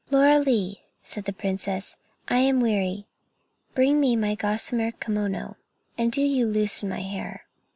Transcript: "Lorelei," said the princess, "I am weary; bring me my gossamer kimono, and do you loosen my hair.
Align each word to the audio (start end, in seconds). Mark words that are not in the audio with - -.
"Lorelei," 0.09 0.77
said 1.03 1.25
the 1.25 1.31
princess, 1.31 1.95
"I 2.27 2.37
am 2.37 2.59
weary; 2.59 3.05
bring 3.75 3.99
me 3.99 4.15
my 4.15 4.33
gossamer 4.33 4.89
kimono, 4.93 5.57
and 5.95 6.11
do 6.11 6.23
you 6.23 6.47
loosen 6.47 6.89
my 6.89 7.01
hair. 7.01 7.45